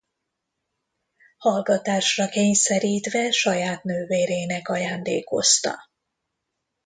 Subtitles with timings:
[1.37, 5.79] Hallgatásra kényszerítve saját nővérének ajándékozta.